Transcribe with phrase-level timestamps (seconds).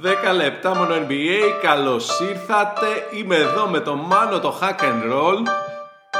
[0.00, 2.86] 10 λεπτά μόνο NBA, καλώς ήρθατε.
[3.16, 5.42] Είμαι εδώ με το Μάνο το Hack and Roll.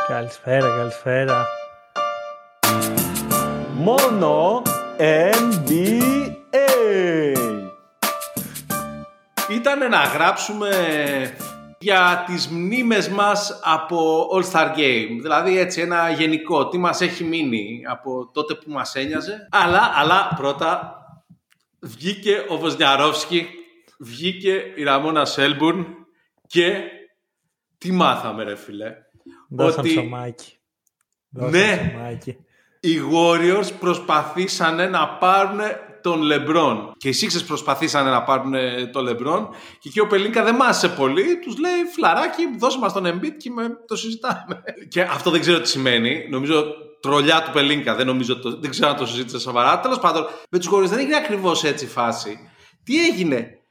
[0.08, 1.46] Καλησπέρα, καλησπέρα.
[3.72, 4.62] Μόνο
[4.98, 5.92] NBA.
[9.50, 10.70] Ήταν να γράψουμε
[11.78, 15.18] για τις μνήμες μας από All Star Game.
[15.22, 19.48] Δηλαδή έτσι ένα γενικό, τι μας έχει μείνει από τότε που μας ένοιαζε.
[19.50, 20.96] Αλλά, αλλά πρώτα
[21.80, 23.48] βγήκε ο Βοσνιαρόφσκι,
[24.02, 25.86] βγήκε η Ραμόνα Σέλμπουρν
[26.46, 26.80] και
[27.78, 28.92] τι μάθαμε ρε φίλε.
[29.50, 30.58] Δώσαν ψωμάκι.
[31.30, 31.90] Δώσαν Ναι.
[31.92, 32.36] ψωμάκι.
[32.80, 35.60] Οι Warriors προσπαθήσανε να πάρουν
[36.02, 36.92] τον Λεμπρόν.
[36.96, 38.54] Και οι Sixers προσπαθήσανε να πάρουν
[38.92, 39.48] τον Λεμπρόν.
[39.78, 41.38] Και εκεί ο Πελίνκα δεν μάσησε πολύ.
[41.38, 44.62] Τους λέει φλαράκι, δώσε μας τον Embiid και με, το συζητάμε.
[44.88, 46.28] Και αυτό δεν ξέρω τι σημαίνει.
[46.30, 46.64] Νομίζω
[47.00, 47.94] τρολιά του Πελίνκα.
[47.94, 49.80] Δεν, νομίζω, το, δεν ξέρω αν το συζήτησε σοβαρά.
[49.80, 52.38] Τέλος πάντων, με τους Warriors δεν έγινε ακριβώς έτσι η φάση.
[52.84, 53.61] Τι έγινε;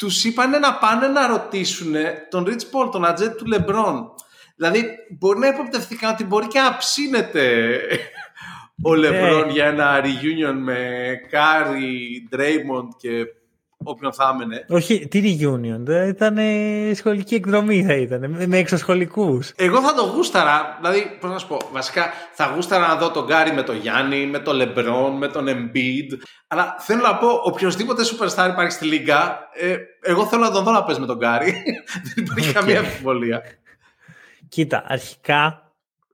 [0.00, 1.94] Τους είπανε να πάνε να ρωτήσουν
[2.30, 4.12] τον Rich Paul, τον ατζέντη του Λεμπρόν.
[4.56, 4.88] Δηλαδή,
[5.18, 7.78] μπορεί να υποπτευθήκαν ότι μπορεί και να ψήνεται
[8.82, 13.26] ο Λεμπρόν για ένα reunion με Κάρι, Draymond και
[13.84, 14.64] όποιον θα έμενε.
[14.68, 15.78] Όχι, τι reunion.
[15.78, 18.30] δεν Ήταν ε, σχολική εκδρομή θα ήταν.
[18.30, 19.52] Με, με εξωσχολικούς.
[19.56, 23.24] Εγώ θα το γούσταρα, δηλαδή, πώς να σου πω, βασικά θα γούσταρα να δω τον
[23.24, 26.18] Γκάρι με τον Γιάννη, με τον Λεμπρόν, με τον Embiid.
[26.46, 30.70] Αλλά θέλω να πω, οποιοδήποτε superstar υπάρχει στη Λίγκα, ε, εγώ θέλω να τον δω
[30.70, 31.50] να παίζει με τον Γκάρι.
[32.14, 33.42] Δεν υπάρχει καμία αμφιβολία.
[34.48, 35.72] Κοίτα, αρχικά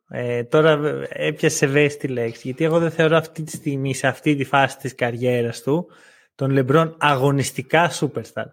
[0.09, 2.41] ε, τώρα έπιασε ευαίσθητη λέξη.
[2.45, 5.87] Γιατί εγώ δεν θεωρώ αυτή τη στιγμή, σε αυτή τη φάση της καριέρας του,
[6.37, 8.45] τον Λεμπρόν αγωνιστικά superstar.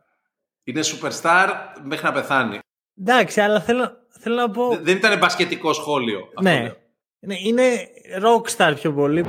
[0.64, 1.48] Είναι superstar
[1.84, 2.60] μέχρι να πεθάνει.
[3.00, 4.78] Εντάξει, αλλά θέλω, θέλω να πω...
[4.82, 6.20] Δεν ήταν μπασκετικό σχόλιο.
[6.20, 6.62] αυτό Ναι.
[6.62, 6.76] λέω.
[7.20, 7.36] ναι.
[7.44, 7.64] Είναι
[8.24, 9.26] rockstar πιο πολύ.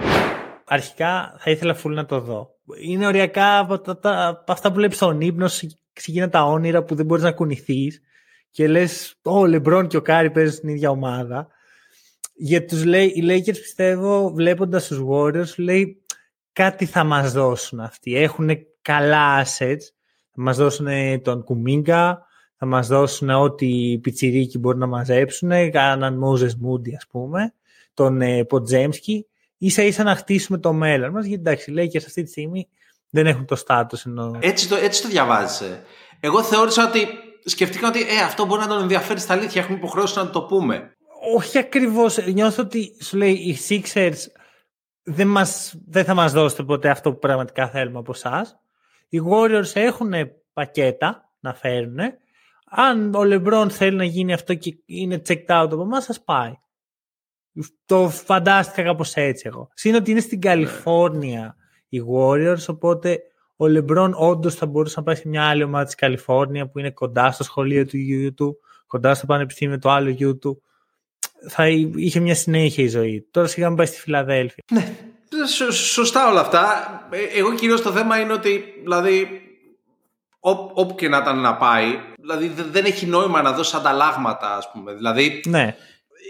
[0.65, 2.49] Αρχικά θα ήθελα full να το δω.
[2.83, 6.83] Είναι οριακά από, τα, τα- από αυτά που βλέπεις στον ύπνο, σου ξεκινά τα όνειρα
[6.83, 8.01] που δεν μπορείς να κουνηθείς
[8.51, 11.49] και λες, ο Λεμπρόν και ο Κάρι παίζουν στην ίδια ομάδα.
[12.37, 16.04] Για τους λέει, οι Lakers πιστεύω βλέποντας τους Warriors λέει
[16.55, 18.17] κάτι θα μας δώσουν αυτοί.
[18.17, 18.51] Έχουν
[18.83, 19.83] καλά assets.
[20.37, 20.87] Θα μας δώσουν
[21.23, 22.27] τον Κουμίγκα,
[22.57, 27.55] θα μας δώσουν ό,τι πιτσιρίκι μπορούν να μαζέψουν, κάναν Moses Moody ας πούμε,
[27.95, 29.27] τον ε, Ποτζέμσκι,
[29.59, 32.69] ίσα ίσα να χτίσουμε το μέλλον μας, γιατί εντάξει, οι Lakers αυτή τη στιγμή
[33.11, 34.39] δεν έχουν το στάτους ενώ...
[34.41, 35.83] Έτσι το, έτσι το διαβάζεσαι.
[36.21, 37.07] Εγώ θεώρησα ότι
[37.45, 39.63] σκεφτήκα ότι ε, αυτό μπορεί να τον ενδιαφέρει στα αλήθεια.
[39.63, 40.97] Έχουμε υποχρέωση να το πούμε.
[41.37, 44.19] Όχι ακριβώς, νιώθω ότι σου λέει οι Sixers
[45.05, 48.59] δεν, μας, δεν θα μας δώσετε ποτέ αυτό που πραγματικά θέλουμε από εσάς.
[49.09, 50.13] Οι Warriors έχουν
[50.53, 51.99] πακέτα να φέρουν.
[52.71, 56.53] Αν ο LeBron θέλει να γίνει αυτό και είναι checked out από εμάς, σας πάει.
[57.87, 59.69] Το φαντάστηκα κάπως έτσι εγώ.
[59.75, 61.57] Συν ότι είναι στην Καλιφόρνια
[61.89, 63.23] οι Warriors, οπότε
[63.57, 66.91] ο LeBron όντως θα μπορούσε να πάει σε μια άλλη ομάδα της Καλιφόρνια που είναι
[66.91, 70.63] κοντά στο σχολείο του γιου του, κοντά στο πανεπιστήμιο του άλλου γιου του.
[71.49, 71.67] Θα
[71.97, 73.21] είχε μια συνέχεια η ζωή.
[73.21, 73.29] του.
[73.31, 74.65] Τώρα σιγά μην πάει στη Φιλαδέλφια.
[75.55, 76.89] Σω- Σωστά όλα αυτά.
[77.11, 79.29] Ε, Εγώ κυρίως το θέμα είναι ότι δηλαδή
[80.41, 84.57] ό- όπου και να ήταν να πάει δηλαδή δε- δεν έχει νόημα να δώσει ανταλλάγματα
[84.57, 84.93] ας πούμε.
[84.95, 85.77] Δηλαδή Ναι.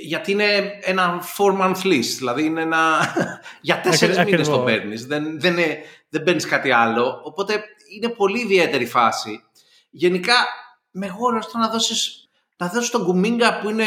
[0.02, 2.14] γιατί είναι ένα four month lease.
[2.18, 2.78] Δηλαδή είναι ένα.
[3.60, 4.78] για τέσσερις Ακρι- μήνες το ακριβώς.
[4.78, 5.06] παίρνεις.
[5.06, 7.20] Δεν, δεν, είναι- δεν παίρνεις κάτι άλλο.
[7.24, 7.64] Οπότε
[7.94, 9.40] είναι πολύ ιδιαίτερη φάση.
[9.90, 10.34] Γενικά,
[10.90, 12.23] με γόρο το να δώσεις.
[12.64, 13.84] Να δώσεις τον Κουμίγκα που είναι,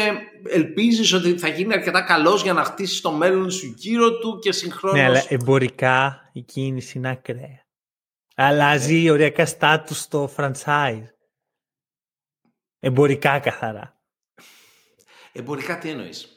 [0.48, 4.52] ελπίζεις ότι θα γίνει αρκετά καλός για να χτίσει το μέλλον σου γύρω του και
[4.52, 7.66] συγχρόνως Ναι, αλλά εμπορικά η κίνηση είναι ακραία.
[8.34, 11.04] Αλλάζει οριακά στάτους στο franchise.
[12.80, 14.00] Εμπορικά καθαρά.
[15.32, 16.28] εμπορικά τι εννοείς;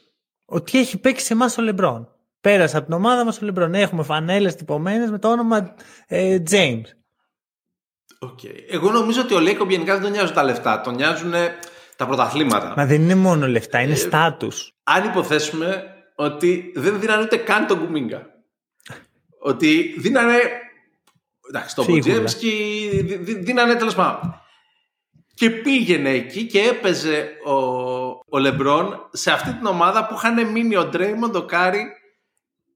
[0.44, 2.08] Ότι έχει παίξει σε εμάς ο Λεμπρόν.
[2.40, 3.74] Πέρασε από την ομάδα μας ο Λεμπρόν.
[3.74, 5.74] Έχουμε φανέλες τυπωμένες με το όνομα
[6.06, 6.84] ε, James.
[8.18, 8.38] Ok.
[8.68, 11.32] Εγώ νομίζω ότι ο Λέικομπ γενικά δεν τον νοιάζουν τα λεφτά, τον νοιάζουν
[12.02, 12.74] τα πρωταθλήματα.
[12.76, 14.72] Μα δεν είναι μόνο λεφτά, Ε, είναι στάτους.
[14.82, 18.26] αν υποθέσουμε ότι δεν δίνανε ούτε καν τον Κουμίνγκα.
[19.44, 20.34] ότι δίνανε.
[21.48, 22.02] Εντάξει, τον Σίγουρα.
[22.02, 24.40] Ποτζέμσκι, δι- δι- δίνανε τέλος πάντων.
[25.34, 27.52] Και πήγαινε εκεί και έπαιζε ο,
[28.28, 31.84] ο Λεμπρόν σε αυτή την ομάδα που είχαν μείνει ο Ντρέιμον, ο Κάρι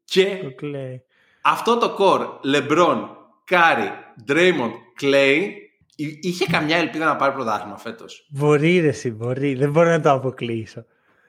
[0.04, 1.02] και τον Κλέι.
[1.42, 3.90] αυτό το core Λεμπρόν, Κάρι,
[4.24, 5.65] Ντρέιμον, Κλέι
[5.96, 8.26] είχε καμιά ελπίδα να πάρει πρωτάθλημα φέτος.
[8.30, 9.54] Μπορεί ρε εσύ, μπορεί.
[9.54, 10.84] Δεν μπορώ να το αποκλείσω.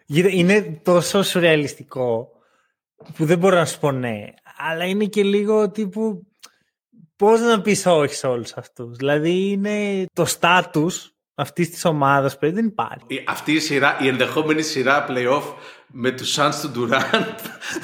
[0.06, 2.30] Κοίτα, Είναι τόσο σουρεαλιστικό
[3.18, 4.26] που δεν μπορώ να σου πω ναι.
[4.58, 6.28] Αλλά είναι και λίγο τύπου
[7.16, 8.98] πώς να πεις όχι σε όλους αυτούς.
[8.98, 13.06] Δηλαδή είναι το στάτους αυτής της ομάδας που δεν υπάρχει.
[13.08, 15.44] Η- Αυτή η σειρά, η ενδεχόμενη σειρά playoff
[15.88, 17.40] με τους Suns του Durant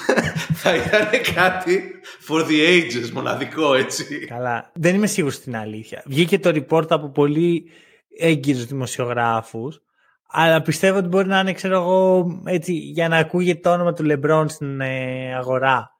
[0.61, 1.83] θα ήταν κάτι
[2.27, 4.25] for the ages, μοναδικό έτσι.
[4.25, 4.71] Καλά.
[4.73, 6.03] Δεν είμαι σίγουρος στην αλήθεια.
[6.05, 7.71] Βγήκε το report από πολύ
[8.17, 9.81] έγκυρους δημοσιογράφους,
[10.27, 14.03] αλλά πιστεύω ότι μπορεί να είναι, ξέρω εγώ, έτσι, για να ακούγεται το όνομα του
[14.03, 15.93] Λεμπρόν στην ε, αγορά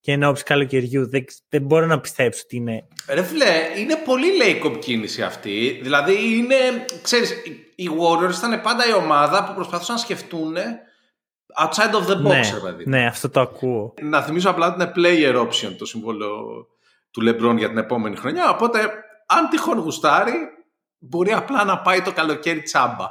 [0.00, 1.08] και εν ώψη καλοκαιριού.
[1.08, 2.88] Δεν, δεν μπορώ να πιστέψω ότι είναι.
[3.08, 3.44] Ρε φίλε,
[3.78, 5.78] είναι πολύ Lacob κίνηση αυτή.
[5.82, 6.54] Δηλαδή είναι,
[7.02, 7.30] ξέρεις,
[7.74, 10.54] οι Warriors ήταν πάντα η ομάδα που προσπαθούσαν να σκεφτούν
[11.62, 12.84] outside of the box, ναι, ρε παιδί.
[12.86, 13.94] ναι, αυτό το ακούω.
[14.02, 16.32] Να θυμίσω απλά ότι είναι player option το συμβόλαιο
[17.10, 18.50] του LeBron για την επόμενη χρονιά.
[18.50, 18.78] Οπότε,
[19.26, 20.32] αν τυχόν γουστάρει,
[20.98, 23.06] μπορεί απλά να πάει το καλοκαίρι τσάμπα.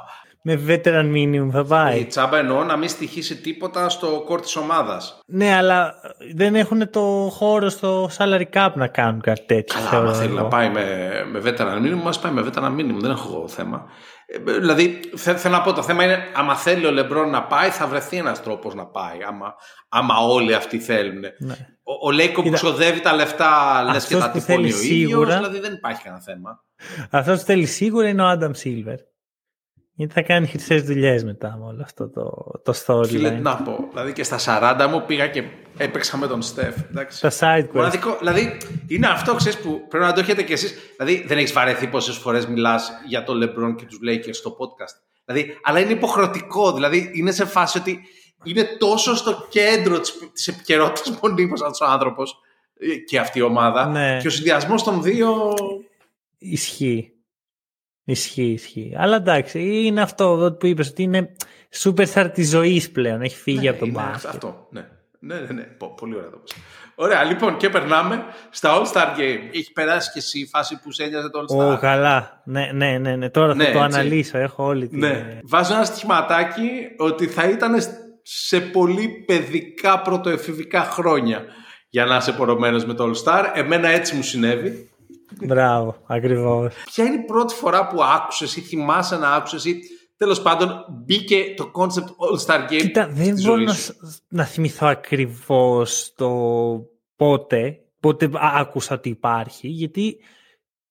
[0.46, 2.04] Με veteran minimum θα Η πάει.
[2.04, 5.20] τσάμπα εννοώ να μην στοιχήσει τίποτα στο κόρ της ομάδας.
[5.26, 5.94] Ναι, αλλά
[6.34, 9.78] δεν έχουν το χώρο στο salary cap να κάνουν κάτι τέτοιο.
[9.78, 10.42] Καλά, θεωρώ άμα θέλει εγώ.
[10.42, 12.98] να πάει με, με veteran minimum, ας πάει με veteran minimum.
[13.00, 13.86] Δεν έχω εγώ θέμα.
[14.26, 17.68] Ε, δηλαδή, θε- θέλω να πω, το θέμα είναι, άμα θέλει ο Λεμπρόν να πάει,
[17.70, 19.18] θα βρεθεί ένας τρόπος να πάει.
[19.28, 19.54] Άμα,
[19.88, 21.20] άμα όλοι αυτοί θέλουν.
[21.38, 21.54] Ναι.
[21.82, 24.76] Ο, ο Λέικο που Κοίτα, ξοδεύει τα λεφτά, λες και αυτός τα που τυπώνει ο
[24.76, 26.64] θέλει ίδιος, σίγουρα- δηλαδή δεν υπάρχει κανένα θέμα.
[27.10, 28.96] Αυτός που θέλει σίγουρα είναι ο Adam Silver.
[29.96, 33.42] Γιατί θα κάνει χρυσέ δουλειές μετά με όλο αυτό το, το Φίλε, τι storyline.
[33.42, 33.88] να πω.
[33.90, 34.38] Δηλαδή και στα
[34.86, 35.44] 40 μου πήγα και
[35.76, 36.76] έπαιξα με τον Στεφ.
[36.90, 37.20] Εντάξει.
[37.20, 37.72] Τα side quest.
[37.72, 38.56] Μοναδικό, δηλαδή
[38.86, 40.74] είναι αυτό ξέρεις, που πρέπει να το έχετε κι εσείς.
[40.96, 45.02] Δηλαδή δεν έχεις βαρεθεί πόσες φορές μιλάς για το LeBron και τους Lakers στο podcast.
[45.24, 46.72] Δηλαδή, αλλά είναι υποχρεωτικό.
[46.72, 48.00] Δηλαδή είναι σε φάση ότι
[48.42, 52.36] είναι τόσο στο κέντρο της, της επικαιρότητας μονίμως αυτός ο άνθρωπος
[52.78, 53.86] ε, και αυτή η ομάδα.
[53.86, 54.18] Ναι.
[54.20, 55.54] Και ο συνδυασμός των δύο...
[56.38, 57.13] Ισχύει.
[58.04, 58.92] Ισχύει, ισχύει.
[58.96, 61.30] Αλλά εντάξει, είναι αυτό που είπες ότι είναι
[61.82, 63.22] superstar της ζωής πλέον.
[63.22, 64.30] Έχει φύγει από τον Ναι, είναι μπάσκετ.
[64.30, 64.86] Αυτό, ναι.
[65.18, 65.62] Ναι, ναι, ναι.
[65.62, 66.52] Πο- Πολύ ωραία το πες.
[66.94, 69.38] Ωραία, λοιπόν, και περνάμε στα All-Star Game.
[69.52, 72.42] Έχει περάσει και εσύ η φάση που σε ένοιαζε το All-Star; Ω, καλά.
[72.44, 73.30] Ναι, ναι, ναι, ναι.
[73.30, 73.98] Τώρα Ναι, θα το έτσι.
[73.98, 74.38] αναλύσω.
[74.38, 74.98] Έχω όλη την.
[74.98, 75.38] Ναι.
[75.44, 77.74] Βάζω ένα στοιχηματάκι ότι θα ήταν
[78.22, 81.44] σε πολύ παιδικά πρωτοεφηβικά χρόνια
[81.88, 83.44] για να είσαι πορωμένος με το All-Star.
[83.54, 84.90] Εμένα έτσι μου συνέβη.
[85.42, 86.74] Μπράβο, ακριβώς.
[86.84, 89.78] Ποια είναι η πρώτη φορά που άκουσες ή θυμάσαι να άκουσες ή
[90.16, 92.06] τέλος πάντων μπήκε το concept
[92.46, 96.30] All-Star Game Κοίτα, δεν στη μπορώ ζωή να, σου; σ- να θυμηθώ ακριβώς το
[97.16, 100.16] πότε, πότε α- άκουσα ότι υπάρχει, γιατί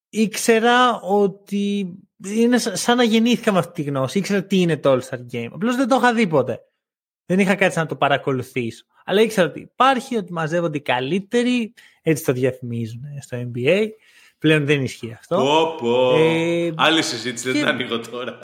[0.10, 1.94] ήξερα ότι
[2.26, 4.18] είναι σα- σαν να γεννήθηκα με αυτή τη γνώση.
[4.18, 5.48] Ήξερα τι είναι το All-Star Game.
[5.54, 6.60] Απλώς δεν το είχα δει ποτέ.
[7.26, 8.86] Δεν είχα κάτι να το παρακολουθήσω.
[9.06, 13.88] Αλλά ήξερα ότι υπάρχει, ότι μαζεύονται οι καλύτεροι, έτσι το διαφημίζουν στο NBA.
[14.44, 15.36] Πλέον δεν ισχύει αυτό.
[15.36, 16.16] Πω, πω.
[16.18, 18.40] Ε, Άλλη συζήτηση, δεν και- την ανοίγω τώρα.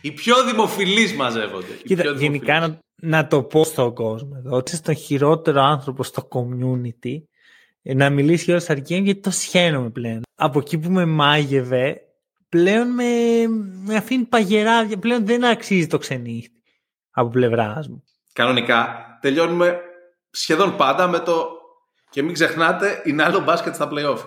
[0.00, 1.72] Οι πιο δημοφιλείς μαζεύονται.
[1.72, 2.78] Οι Κοίτα, πιο γενικά δημοφιλείς.
[2.96, 7.22] να, να το πω στον κόσμο εδώ, ότι είσαι τον χειρότερο άνθρωπο στο community
[7.82, 10.20] ε, να μιλήσει για All Star Game γιατί το σχένομαι πλέον.
[10.34, 12.00] Από εκεί που με μάγευε,
[12.48, 13.04] πλέον με,
[13.84, 16.62] με αφήνει παγερά, πλέον δεν αξίζει το ξενύχτη
[17.10, 18.02] από πλευράς μου.
[18.32, 19.80] Κανονικά τελειώνουμε
[20.30, 21.48] σχεδόν πάντα με το
[22.10, 24.18] και μην ξεχνάτε είναι άλλο μπάσκετ στα playoff.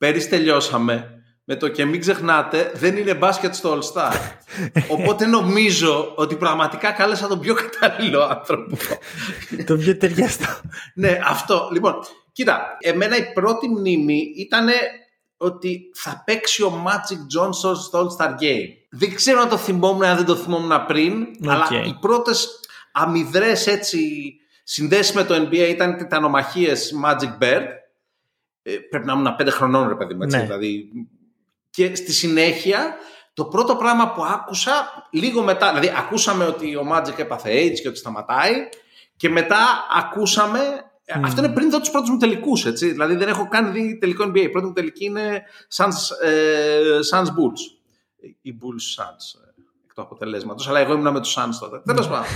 [0.00, 4.12] Πέρυσι τελειώσαμε με το και μην ξεχνάτε δεν είναι μπάσκετ στο All Star.
[4.96, 8.76] Οπότε νομίζω ότι πραγματικά κάλεσα τον πιο κατάλληλο άνθρωπο.
[9.66, 10.46] το πιο ταιριαστό.
[10.94, 11.68] ναι, αυτό.
[11.72, 11.94] Λοιπόν,
[12.32, 14.66] κοίτα, εμένα η πρώτη μνήμη ήταν
[15.36, 18.68] ότι θα παίξει ο Magic Johnson στο All Star Game.
[18.90, 21.50] Δεν ξέρω αν το θυμόμουν, αν δεν το θυμόμουν πριν, Οκ.
[21.50, 22.60] αλλά οι πρώτες
[22.92, 24.32] αμυδρές έτσι
[24.64, 27.66] συνδέσεις με το NBA ήταν τιτανομαχίες Magic Bird.
[28.62, 30.42] Ε, πρέπει να ήμουν πέντε χρονών ρε παιδί μου, έτσι, Ναι.
[30.42, 30.88] δηλαδή.
[31.70, 32.94] Και στη συνέχεια
[33.34, 34.72] το πρώτο πράγμα που άκουσα
[35.10, 38.68] λίγο μετά, δηλαδή ακούσαμε ότι ο Magic έπαθε AIDS και ότι σταματάει
[39.16, 39.58] και μετά
[39.96, 40.84] ακούσαμε
[41.16, 41.24] Μμμ.
[41.24, 42.72] Αυτό είναι πριν δω τους πρώτους μου τελικούς.
[42.72, 44.36] Δηλαδή δεν έχω καν δει τελικό NBA.
[44.40, 45.42] Η πρώτη μου τελική είναι
[45.76, 46.78] Suns, ε,
[47.12, 47.60] Suns Bulls.
[48.42, 49.40] Η Bulls Suns.
[49.46, 49.48] ε,
[49.86, 50.68] Εκ του αποτελέσματος.
[50.68, 51.82] Αλλά εγώ ήμουν με τους Suns τότε.
[51.84, 52.26] Τέλος πάντων.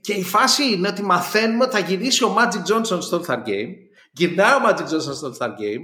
[0.00, 3.36] Και η φάση είναι ότι μαθαίνουμε ότι θα γυρίσει ο Magic Johnson στο All Star
[3.38, 3.72] Game.
[4.16, 5.82] Γυρνάει ο Magic Johnson στο All Star Game.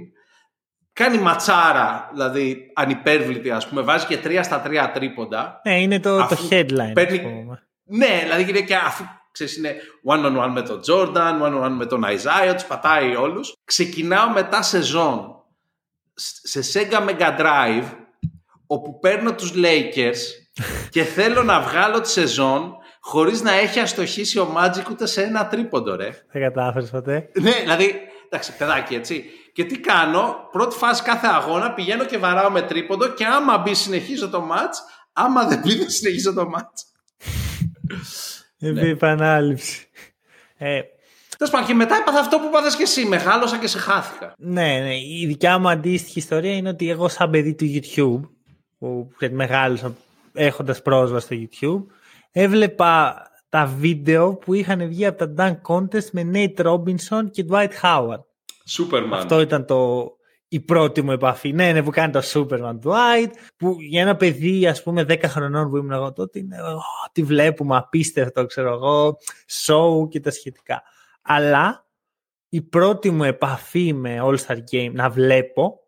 [0.93, 3.81] Κάνει ματσάρα, δηλαδή ανυπέρβλητη, ας πούμε.
[3.81, 5.61] Βάζει και τρία στα τρία τρίποντα.
[5.65, 6.91] ναι, είναι το, το Αφού headline.
[6.93, 7.67] παίρνει- ας πούμε.
[7.83, 9.75] Ναι, δηλαδή είναι και αφού ξέρεις είναι
[10.11, 13.53] one on one με τον Jordan, one on one με τον Isaiah, τους πατάει όλους.
[13.65, 15.35] Ξεκινάω μετά σεζόν
[16.43, 17.83] σε Sega Mega Drive
[18.67, 20.17] όπου παίρνω τους Lakers
[20.93, 25.47] και θέλω να βγάλω τη σεζόν χωρίς να έχει αστοχήσει ο Magic ούτε σε ένα
[25.47, 26.09] τρίποντο ρε.
[26.31, 27.29] Δεν κατάφερες ποτέ.
[27.41, 27.95] Ναι, δηλαδή,
[28.31, 29.23] εντάξει, παιδάκι έτσι.
[29.53, 33.73] Και τι κάνω, πρώτη φάση κάθε αγώνα πηγαίνω και βαράω με τρίποντο και άμα μπει
[33.73, 34.73] συνεχίζω το match,
[35.13, 36.91] άμα δεν μπει δεν συνεχίζω το match.
[38.59, 39.89] Επί επανάληψη.
[40.57, 40.81] Ε,
[41.37, 43.05] Τέλος πάντων, και μετά έπαθα αυτό που είπατε και εσύ.
[43.05, 44.33] Μεγάλωσα και σε χάθηκα.
[44.37, 44.95] Ναι, ναι.
[44.95, 48.29] Η δικιά μου αντίστοιχη ιστορία είναι ότι εγώ σαν παιδί του YouTube,
[48.79, 49.95] που ξέρετε, μεγάλωσα
[50.33, 51.93] έχοντας πρόσβαση στο YouTube,
[52.31, 53.21] έβλεπα
[53.51, 58.23] τα βίντεο που είχαν βγει από τα Dunk Contest με Nate Robinson και Dwight Howard.
[58.77, 59.11] Superman.
[59.11, 60.11] Αυτό ήταν το,
[60.47, 61.53] η πρώτη μου επαφή.
[61.53, 65.69] Ναι, ναι, που κάνει το Superman Dwight, που για ένα παιδί, ας πούμε, 10 χρονών
[65.69, 69.17] που ήμουν εγώ τότε, είναι, oh, τι βλέπουμε, απίστευτο, ξέρω εγώ,
[69.65, 70.81] show και τα σχετικά.
[71.21, 71.87] Αλλά
[72.49, 75.79] η πρώτη μου επαφή με All-Star Game να βλέπω,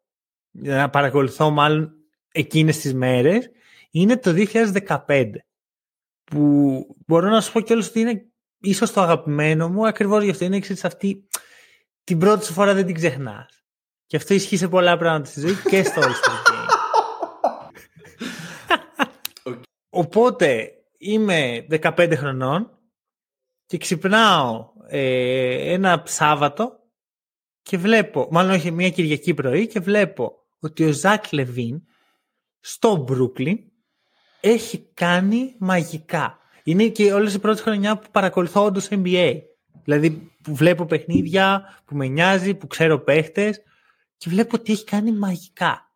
[0.51, 1.93] να παρακολουθώ μάλλον
[2.32, 3.50] εκείνες τις μέρες,
[3.91, 4.34] είναι το
[5.08, 5.29] 2015.
[6.23, 10.45] Που μπορώ να σου πω κιόλας ότι είναι ίσως το αγαπημένο μου, ακριβώς γι' αυτό
[10.45, 11.27] είναι εξής αυτή
[12.03, 13.65] την πρώτη σου φορά δεν την ξεχνάς.
[14.05, 16.67] Και αυτό ισχύει σε πολλά πράγματα στη ζωή και στο All-Star Game.
[19.89, 22.79] Οπότε είμαι 15 χρονών
[23.65, 26.79] και ξυπνάω ε, ένα Σάββατο
[27.61, 31.81] και βλέπω, μάλλον όχι μια Κυριακή πρωί και βλέπω ότι ο Ζακ Λεβίν
[32.59, 33.59] στο Μπρούκλιν
[34.45, 36.38] έχει κάνει μαγικά.
[36.63, 39.41] Είναι και όλες οι πρώτες χρονιά που παρακολουθώ όντως NBA.
[39.83, 43.62] Δηλαδή που βλέπω παιχνίδια, που με νοιάζει, που ξέρω παίχτες
[44.17, 45.89] και βλέπω ότι έχει κάνει μαγικά.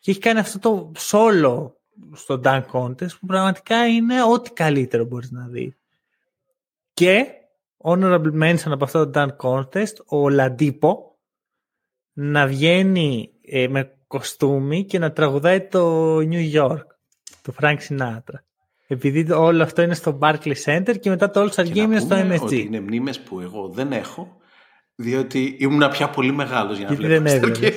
[0.00, 1.70] Και έχει κάνει αυτό το solo
[2.12, 5.76] στο Dunk Contest που πραγματικά είναι ό,τι καλύτερο μπορείς να δεις.
[6.94, 7.26] Και
[7.82, 11.18] honorable mention από αυτό το Dunk Contest ο Λαντίπο
[12.12, 16.84] να βγαίνει ε, με κοστούμι και να τραγουδάει το New York,
[17.48, 18.38] το Frank Sinatra.
[18.86, 22.16] Επειδή όλο αυτό είναι στο Barclays Center και μετά το All Star Game είναι στο
[22.16, 22.40] MSG.
[22.40, 24.36] Ότι είναι μνήμες που εγώ δεν έχω,
[24.94, 27.72] διότι ήμουν πια πολύ μεγάλος για να βλέπω All Star Game.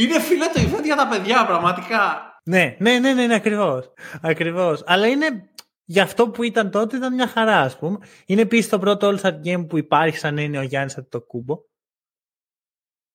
[0.00, 2.32] είναι φίλε το event για τα παιδιά, πραγματικά.
[2.44, 3.92] Ναι, ναι, ναι, ναι, ναι ακριβώς.
[4.22, 4.82] ακριβώς.
[4.86, 5.50] Αλλά είναι
[5.84, 7.98] για αυτό που ήταν τότε ήταν μια χαρά, ας πούμε.
[8.26, 11.58] Είναι επίσης το πρώτο All-Star Game που υπάρχει σαν είναι ο Γιάννης κούμπο.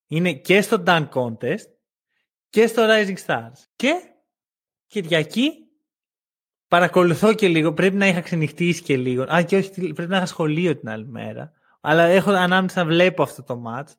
[0.07, 1.67] Είναι και στο Dunk Contest
[2.49, 3.63] και στο Rising Stars.
[3.75, 3.93] Και
[4.89, 5.51] Κυριακή
[6.67, 7.73] παρακολουθώ και λίγο.
[7.73, 9.23] Πρέπει να είχα ξενυχτήσει και λίγο.
[9.33, 11.51] Α, και όχι, πρέπει να είχα σχολείο την άλλη μέρα.
[11.81, 13.91] Αλλά έχω ανάμεσα να βλέπω αυτό το match.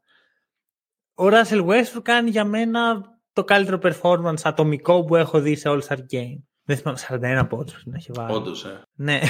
[1.15, 5.97] Ο Russell Westbrook κάνει για μένα το καλύτερο performance ατομικό που έχω δει σε All-Star
[5.97, 6.43] Game.
[6.65, 6.99] Δεν θυμάμαι,
[7.43, 8.35] 41 πόντους να έχει βάλει.
[8.35, 8.83] Όντως, ε.
[8.95, 9.21] Ναι.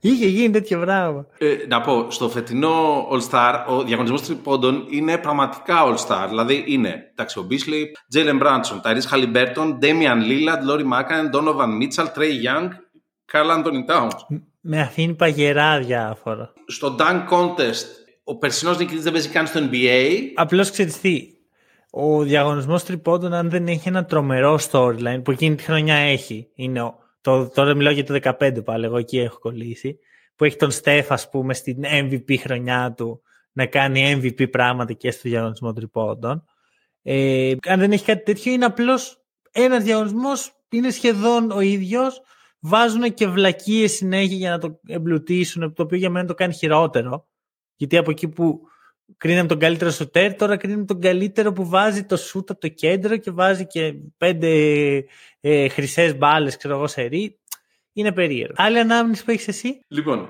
[0.00, 1.26] Είχε γίνει τέτοιο πράγμα.
[1.38, 6.26] Ε, να πω, στο φετινό All Star ο διαγωνισμός τριπόντων είναι πραγματικά All Star.
[6.28, 12.06] Δηλαδή είναι εντάξει, ο Μπίσλι, Τζέιλεν Μπράνσον, Ταϊρίς Χαλιμπέρτον, Ντέμιαν Λίλαντ, Λάουρι Μάρκανεν, Ντόνοβαν Μίτσελ,
[12.14, 12.70] Τρέι Γιάνγκ,
[13.24, 14.10] Καρλ Άντονι Τάουνς.
[14.60, 16.52] Με αφήνει παγερά αδιάφορο.
[16.66, 17.86] Στο Dunk Contest
[18.24, 20.08] ο περσινός νικητή δεν παίζει καν στο NBA.
[20.34, 21.26] Απλώς ξέρεις τι,
[21.90, 26.82] ο διαγωνισμός τριπώντων, αν δεν έχει ένα τρομερό storyline, που εκείνη τη χρονιά έχει, είναι
[26.82, 29.98] ο, το, τώρα μιλάω για το 15 πάλι, εγώ εκεί έχω κολλήσει,
[30.36, 33.22] που έχει τον Στέφ, ας πούμε, στην MVP χρονιά του,
[33.52, 36.44] να κάνει MVP πράγματα και στο διαγωνισμό τριπώντων.
[37.02, 42.20] Ε, αν δεν έχει κάτι τέτοιο, είναι απλώς ένας διαγωνισμός, είναι σχεδόν ο ίδιος.
[42.60, 47.28] Βάζουν και βλακίες συνέχεια για να το εμπλουτίσουν, το οποίο για μένα το κάνει χειρότερο.
[47.76, 48.60] Γιατί από εκεί που
[49.16, 53.16] κρίναμε τον καλύτερο σουτέρ, τώρα κρίνουμε τον καλύτερο που βάζει το σούτ από το κέντρο
[53.16, 54.48] και βάζει και πέντε
[55.40, 57.38] ε, χρυσές μπάλες, ξέρω εγώ, σε ρί.
[57.92, 58.54] Είναι περίεργο.
[58.56, 60.28] Άλλη ανάμνηση που έχεις εσύ; Λοιπόν,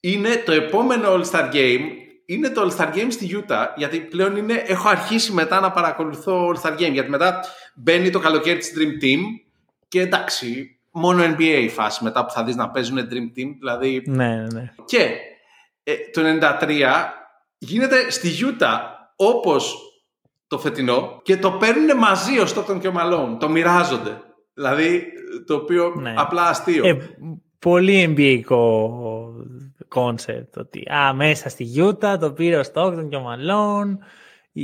[0.00, 1.80] είναι το επόμενο All-Star Game.
[2.26, 6.72] Είναι το All-Star Game στη Utah, γιατί πλέον είναι, έχω αρχίσει μετά να παρακολουθώ All-Star
[6.72, 7.40] Game, γιατί μετά
[7.74, 9.20] μπαίνει το καλοκαίρι της Dream Team
[9.88, 14.02] και εντάξει, μόνο NBA φάση μετά που θα δεις να παίζουν Dream Team, δηλαδή...
[14.06, 14.72] Ναι, ναι, ναι.
[14.84, 15.10] Και
[15.82, 16.22] ε, το
[16.60, 17.19] 93
[17.60, 19.76] γίνεται στη Γιούτα όπως
[20.46, 23.38] το φετινό και το παίρνουν μαζί ο Στόκτον και ο Μαλόν.
[23.38, 24.20] Το μοιράζονται.
[24.54, 25.04] Δηλαδή,
[25.46, 26.14] το οποίο ναι.
[26.16, 26.86] απλά αστείο.
[26.86, 26.96] Ε,
[27.58, 28.40] πολύ NBA
[29.88, 30.56] concept.
[30.56, 33.98] Ότι α, μέσα στη Γιούτα το πήρε ο Στόκτον και ο Μαλόν.
[34.52, 34.62] Οι,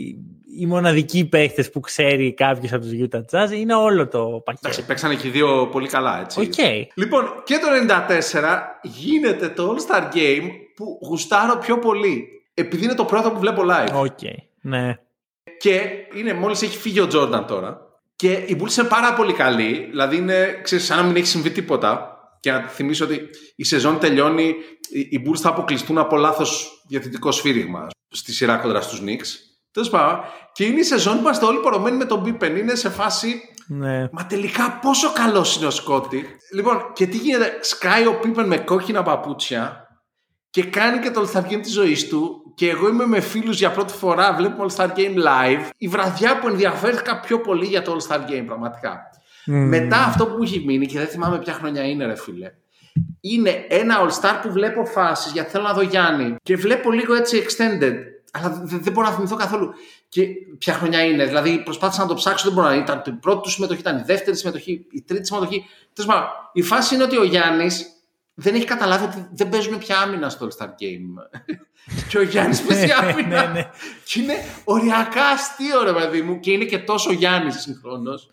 [0.59, 4.69] οι μοναδικοί παίχτες που ξέρει κάποιος από τους Utah Jazz είναι όλο το πακέτο.
[4.69, 6.49] Εντάξει, παίξανε και οι δύο πολύ καλά, έτσι.
[6.53, 6.83] Okay.
[6.95, 7.95] Λοιπόν, και το
[8.33, 13.63] 94 γίνεται το All-Star Game που γουστάρω πιο πολύ επειδή είναι το πρώτο που βλέπω
[13.63, 13.93] live.
[13.95, 14.35] Ok, okay.
[14.61, 14.99] ναι.
[15.59, 15.81] Και
[16.15, 17.81] είναι μόλις έχει φύγει ο Τζόρνταν τώρα
[18.17, 21.51] και η Bulls είναι πάρα πολύ καλή, δηλαδή είναι ξέρεις, σαν να μην έχει συμβεί
[21.51, 23.21] τίποτα και να θυμίσω ότι
[23.57, 24.55] η σεζόν τελειώνει,
[25.11, 29.27] οι Bulls θα αποκλειστούν από λάθος διαθετικό σφύριγμα στη σειρά κοντρα στους Knicks.
[29.71, 30.21] Τέλος πάντων,
[30.53, 32.57] και είναι η σεζόν που είμαστε όλοι πορωμένοι με τον Μπίπεν.
[32.57, 33.41] Είναι σε φάση.
[33.67, 34.09] Ναι.
[34.13, 36.25] Μα τελικά πόσο καλός είναι ο Σκότι.
[36.53, 39.86] Λοιπόν, και τι γίνεται, σκάει ο Πίπεν με κόκκινα παπούτσια
[40.57, 43.59] και κάνει και το All Star Game της ζωής του και εγώ είμαι με φίλους
[43.59, 47.83] για πρώτη φορά, βλέπουμε All Star Game live, η βραδιά που ενδιαφέρθηκα πιο πολύ για
[47.83, 49.01] το All Star Game πραγματικά.
[49.45, 52.53] Μετά αυτό που έχει μείνει και δεν θυμάμαι ποια χρονιά είναι ρε φίλε,
[53.21, 57.15] είναι ένα All Star που βλέπω φάσεις γιατί θέλω να δω Γιάννη και βλέπω λίγο
[57.15, 57.95] έτσι extended
[58.31, 59.73] αλλά δεν, δεν μπορώ να θυμηθώ καθόλου.
[60.09, 60.27] Και
[60.59, 61.25] ποια χρονιά είναι.
[61.25, 63.03] Δηλαδή προσπάθησα να το ψάξω, δεν μπορώ να ήταν.
[63.07, 65.65] Η πρώτη του συμμετοχή ήταν η δεύτερη συμμετοχή, η τρίτη συμμετοχή.
[66.53, 67.96] η φάση είναι ότι ο Γιάννης
[68.39, 71.41] δεν έχει καταλάβει ότι δεν παίζουν πια άμυνα στο All Star Game.
[72.09, 73.47] και ο Γιάννης παίζει άμυνα.
[73.47, 73.71] ναι, ναι.
[74.05, 76.41] Και είναι οριακά αστείο, ρε παιδί μου.
[76.41, 78.31] Και είναι και τόσο Γιάννης συγχρόνως.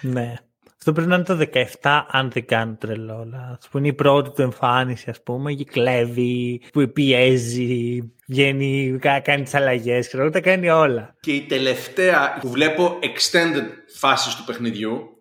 [0.00, 0.34] Ναι.
[0.78, 1.38] Αυτό πρέπει να είναι το
[1.82, 3.68] 17, αν δεν κάνω τρελό λάθος.
[3.70, 9.54] Που είναι η πρώτη του εμφάνιση, ας πούμε, και κλέβει, που πιέζει, βγαίνει, κάνει τις
[9.54, 11.14] αλλαγές, ξέρω τα κάνει όλα.
[11.20, 13.66] Και η τελευταία που βλέπω extended
[13.98, 15.19] φάση του παιχνιδιού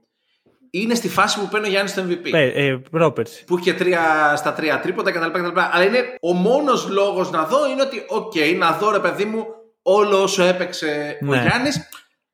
[0.72, 2.34] είναι στη φάση που παίρνει ο Γιάννης στο MVP.
[2.34, 3.44] Ε, ε, πρόπερση.
[3.46, 5.60] Που είχε τρία, στα τρία τρίποτα κτλ.
[5.72, 9.26] Αλλά είναι ο μόνος λόγος να δω είναι ότι, ok, okay, να δω ρε παιδί
[9.26, 9.46] μου
[9.82, 11.30] όλο όσο έπαιξε ναι.
[11.30, 11.90] ο Γιάννης.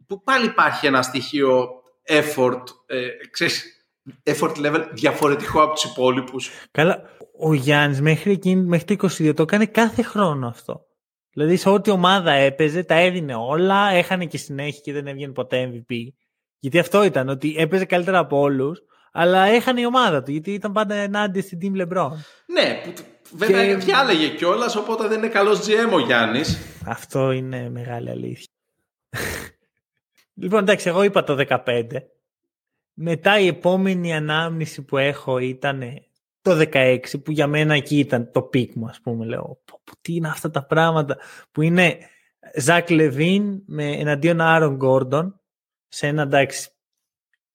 [0.07, 1.67] Που πάλι υπάρχει ένα στοιχείο
[2.09, 3.87] effort, ε, ξέρεις,
[4.23, 6.49] effort level διαφορετικό από τους υπόλοιπους.
[6.71, 7.01] Καλά,
[7.39, 10.85] ο Γιάννης μέχρι, μέχρι το 22 το έκανε κάθε χρόνο αυτό.
[11.33, 15.71] Δηλαδή σε ό,τι ομάδα έπαιζε, τα έδινε όλα, έχανε και συνέχεια και δεν έβγαινε ποτέ
[15.73, 15.93] MVP.
[16.59, 18.81] Γιατί αυτό ήταν, ότι έπαιζε καλύτερα από όλους,
[19.11, 22.09] αλλά έχανε η ομάδα του, γιατί ήταν πάντα ενάντια στην Team LeBron.
[22.45, 22.81] Ναι,
[23.31, 23.75] βέβαια και...
[23.75, 26.57] διάλεγε κιόλας, οπότε δεν είναι καλός GM ο Γιάννης.
[26.85, 28.47] Αυτό είναι μεγάλη αλήθεια.
[30.33, 31.83] λοιπόν, εντάξει, εγώ είπα το 15.
[32.93, 35.83] Μετά η επόμενη ανάμνηση που έχω ήταν
[36.41, 39.25] το 16, που για μένα εκεί ήταν το peak μου, ας πούμε.
[39.25, 39.61] Λέω,
[40.01, 41.17] τι είναι αυτά τα πράγματα,
[41.51, 41.97] που είναι
[42.57, 45.39] Ζακ Λεβίν με εναντίον Άρον Γκόρντον,
[45.95, 46.69] σε ένα εντάξει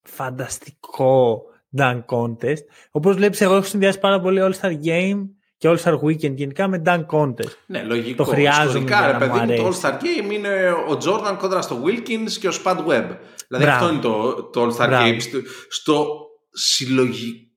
[0.01, 1.41] φανταστικό
[1.77, 2.63] dunk contest.
[2.91, 5.19] Όπως βλέπεις εγώ έχω συνδυάσει πάρα πολύ All-Star Game
[5.57, 7.55] και All-Star Weekend γενικά με dunk contest.
[7.65, 8.23] Ναι, λογικό.
[8.23, 12.31] Το χρειάζομαι για να παιδί μου, το All-Star Game είναι ο Jordan κόντρα στο Wilkins
[12.39, 13.17] και ο Spud Webb.
[13.47, 15.17] Δηλαδή αυτό είναι το, το All-Star Game.
[15.19, 17.49] Στο, στο συλλογικό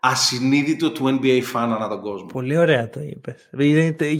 [0.00, 2.26] ασυνείδητο του NBA fan ανά τον κόσμο.
[2.26, 3.50] Πολύ ωραία το είπες.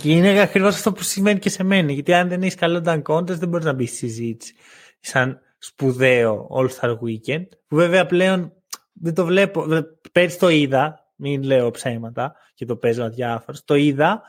[0.03, 1.93] Και είναι ακριβώς αυτό που σημαίνει και σε μένα.
[1.93, 4.55] Γιατί αν δεν έχεις καλό dunk contest, δεν μπορείς να μπεις στη συζήτηση
[5.03, 8.53] σαν σπουδαίο All-Star Weekend, που βέβαια πλέον
[8.93, 9.67] δεν το βλέπω,
[10.13, 14.23] πέρυσι το είδα, μην λέω ψέματα και το παίζω αδιάφορος, το είδα,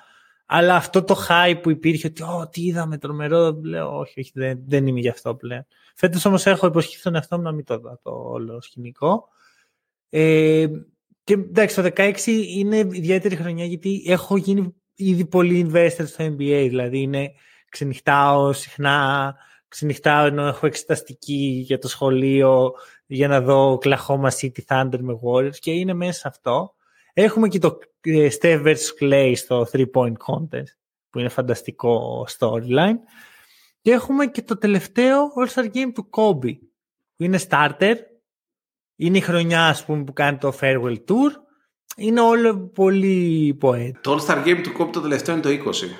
[0.45, 4.59] αλλά αυτό το hype που υπήρχε ότι «Ω, τι είδαμε τρομερό», λέω «Όχι, όχι δεν,
[4.67, 5.65] δεν είμαι γι' αυτό πλέον».
[5.95, 9.27] Φέτος όμως έχω υποσχεθεί τον εαυτό μου να μην το δω το όλο σκηνικό.
[10.09, 10.67] Ε,
[11.23, 16.65] και εντάξει, το 16 είναι ιδιαίτερη χρονιά γιατί έχω γίνει ήδη πολύ invested στο NBA,
[16.69, 17.31] δηλαδή είναι
[17.69, 19.35] ξενυχτάω συχνά,
[19.73, 22.73] ξενυχτάω ενώ έχω εξεταστική για το σχολείο
[23.05, 26.75] για να δω Oklahoma City Thunder με Warriors και είναι μέσα σε αυτό.
[27.13, 29.01] Έχουμε και το ε, Steve vs.
[29.01, 30.73] Clay στο 3 point contest
[31.09, 32.97] που είναι φανταστικό storyline
[33.81, 36.57] και έχουμε και το τελευταίο All-Star Game του Kobe
[37.15, 37.95] που είναι starter
[38.95, 41.31] είναι η χρονιά ας πούμε, που κάνει το farewell tour
[41.97, 43.91] είναι όλο πολύ poet.
[44.01, 45.53] Το All Star Game του Kobe το τελευταίο είναι το 20.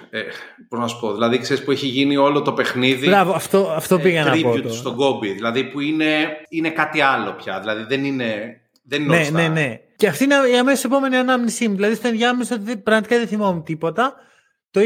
[0.10, 0.22] Ε,
[0.70, 1.14] πώς να σου πω.
[1.14, 3.08] Δηλαδή, ξέρεις που έχει γίνει όλο το παιχνίδι.
[3.08, 4.62] Μπράβο, αυτό, αυτό πήγα ε, να πω.
[4.62, 4.70] Το.
[4.70, 5.34] στον Kobe.
[5.36, 7.60] Δηλαδή, που είναι, είναι κάτι άλλο πια.
[7.60, 8.58] Δηλαδή, δεν είναι.
[8.84, 9.80] Δεν είναι ναι, ναι, ναι.
[9.96, 11.76] Και αυτή είναι η αμέσως επόμενη ανάμνησή μου.
[11.76, 14.16] Δηλαδή, στο ενδιάμεσο πραγματικά δεν θυμόμουν τίποτα.
[14.72, 14.82] Το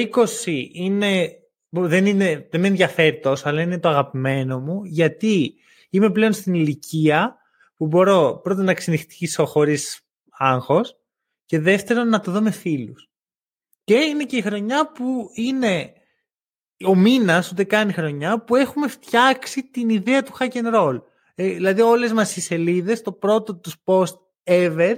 [0.45, 1.31] 20 είναι.
[1.69, 5.53] Δεν, είναι, δεν με ενδιαφέρει τόσο, αλλά είναι το αγαπημένο μου, γιατί
[5.89, 7.35] είμαι πλέον στην ηλικία
[7.77, 10.06] που μπορώ πρώτα να ξενυχτήσω χωρίς
[10.37, 10.97] άγχος
[11.45, 13.09] και δεύτερον να το δω με φίλους.
[13.83, 15.93] Και είναι και η χρονιά που είναι
[16.85, 21.01] ο μήνας, ούτε καν η χρονιά, που έχουμε φτιάξει την ιδέα του hack and roll.
[21.35, 24.95] Ε, δηλαδή όλες μας οι σελίδες, το πρώτο τους post ever,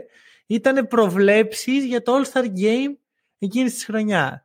[0.48, 2.96] ήταν προβλέψεις για το All-Star Game
[3.40, 4.44] εκείνης της χρονιάς.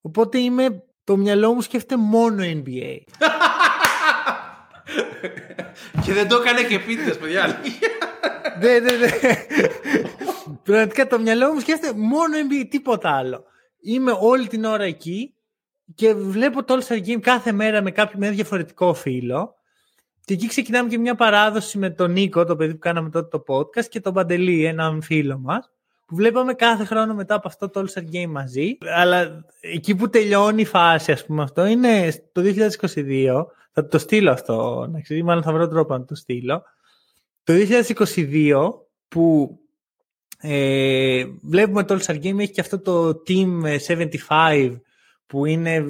[0.00, 2.98] Οπότε είμαι, το μυαλό μου σκέφτεται μόνο NBA.
[6.04, 7.60] και δεν το έκανε και πίτες, παιδιά.
[8.60, 9.10] ναι, ναι, ναι.
[10.62, 13.44] Πραγματικά το μυαλό μου σκέφτεται μόνο NBA, τίποτα άλλο.
[13.80, 15.34] Είμαι όλη την ώρα εκεί
[15.94, 19.54] και βλέπω το All-Star Game κάθε μέρα με κάποιο με διαφορετικό φίλο.
[20.24, 23.54] Και εκεί ξεκινάμε και μια παράδοση με τον Νίκο, το παιδί που κάναμε τότε το
[23.54, 25.70] podcast, και τον Παντελή, έναν φίλο μας,
[26.06, 28.78] που βλέπαμε κάθε χρόνο μετά από αυτό το All-Star Game μαζί.
[28.96, 33.46] Αλλά εκεί που τελειώνει η φάση, ας πούμε, αυτό είναι το 2022.
[33.72, 36.62] Θα το στείλω αυτό, να ξέρει, μάλλον θα βρω τρόπο να το στείλω.
[37.44, 38.72] Το 2022
[39.08, 39.54] που
[40.40, 43.78] ε, βλέπουμε το All-Star Game έχει και αυτό το Team
[44.28, 44.76] 75
[45.26, 45.84] που είναι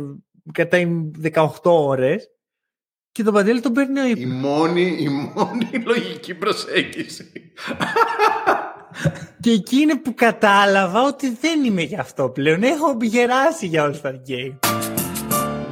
[0.52, 0.78] κατά
[1.32, 2.28] 18 ώρες
[3.12, 7.32] και τον Παντέλη τον παίρνει ο η μόνη, η μόνη λογική προσέγγιση.
[9.40, 12.62] και εκεί είναι που κατάλαβα ότι δεν είμαι γι' αυτό πλέον.
[12.62, 14.58] Έχω γεράσει για All-Star Game.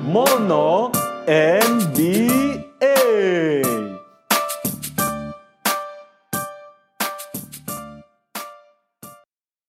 [0.03, 0.91] Μόνο
[1.27, 2.49] NBA.